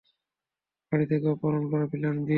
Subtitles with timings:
[0.91, 2.29] বাড়ি থেকে অপহরণ করা প্ল্যান বি।